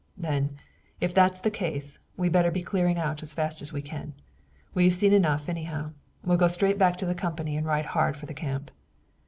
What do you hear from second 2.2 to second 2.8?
better be